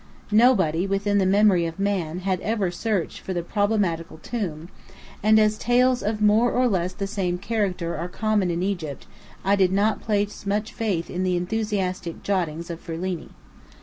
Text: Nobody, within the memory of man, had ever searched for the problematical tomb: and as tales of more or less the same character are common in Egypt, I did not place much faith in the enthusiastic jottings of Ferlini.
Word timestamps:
Nobody, 0.31 0.87
within 0.87 1.19
the 1.19 1.27
memory 1.27 1.67
of 1.67 1.77
man, 1.77 2.21
had 2.21 2.39
ever 2.39 2.71
searched 2.71 3.19
for 3.19 3.35
the 3.35 3.43
problematical 3.43 4.17
tomb: 4.17 4.69
and 5.21 5.37
as 5.37 5.59
tales 5.59 6.01
of 6.01 6.23
more 6.23 6.51
or 6.51 6.67
less 6.67 6.91
the 6.93 7.05
same 7.05 7.37
character 7.37 7.95
are 7.95 8.07
common 8.09 8.49
in 8.49 8.63
Egypt, 8.63 9.05
I 9.45 9.55
did 9.55 9.71
not 9.71 10.01
place 10.01 10.47
much 10.47 10.73
faith 10.73 11.11
in 11.11 11.21
the 11.21 11.37
enthusiastic 11.37 12.23
jottings 12.23 12.71
of 12.71 12.79
Ferlini. 12.83 13.29